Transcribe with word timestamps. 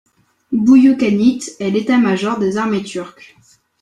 Büyükanıt 0.65 1.43
est 1.59 1.59
le 1.59 1.69
d'état-major 1.73 2.39
des 2.39 2.57
armées 2.57 2.81
turques. 2.81 3.35